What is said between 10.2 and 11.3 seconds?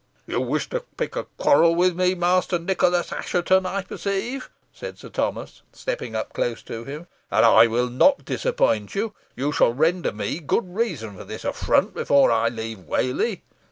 good reason for